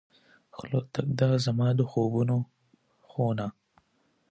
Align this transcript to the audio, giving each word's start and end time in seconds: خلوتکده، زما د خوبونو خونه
خلوتکده، 0.57 1.29
زما 1.45 1.67
د 1.77 1.79
خوبونو 1.91 2.37
خونه 3.09 3.47